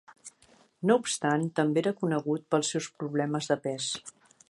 [0.91, 3.97] No obstant, també era conegut pels seus problemes de pes.